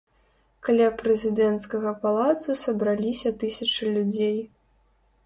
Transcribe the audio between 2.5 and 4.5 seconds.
сабраліся тысячы людзей.